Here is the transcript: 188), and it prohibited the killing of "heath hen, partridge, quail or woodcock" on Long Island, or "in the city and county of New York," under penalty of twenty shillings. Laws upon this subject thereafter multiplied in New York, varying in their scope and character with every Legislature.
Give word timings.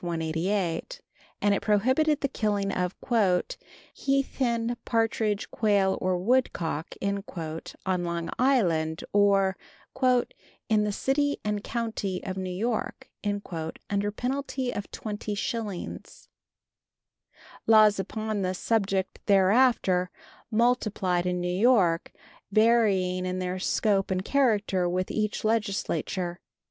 188), 0.03 0.99
and 1.43 1.53
it 1.53 1.61
prohibited 1.61 2.21
the 2.21 2.27
killing 2.27 2.71
of 2.71 2.95
"heath 3.93 4.37
hen, 4.39 4.75
partridge, 4.83 5.51
quail 5.51 5.95
or 6.01 6.17
woodcock" 6.17 6.95
on 7.85 8.03
Long 8.03 8.31
Island, 8.39 9.03
or 9.13 9.55
"in 10.69 10.83
the 10.85 10.91
city 10.91 11.37
and 11.45 11.63
county 11.63 12.23
of 12.23 12.35
New 12.35 12.49
York," 12.49 13.11
under 13.91 14.11
penalty 14.11 14.71
of 14.73 14.89
twenty 14.89 15.35
shillings. 15.35 16.29
Laws 17.67 17.99
upon 17.99 18.41
this 18.41 18.57
subject 18.57 19.19
thereafter 19.27 20.09
multiplied 20.49 21.27
in 21.27 21.39
New 21.39 21.47
York, 21.61 22.11
varying 22.51 23.27
in 23.27 23.37
their 23.37 23.59
scope 23.59 24.09
and 24.09 24.25
character 24.25 24.89
with 24.89 25.11
every 25.11 25.29
Legislature. 25.43 26.39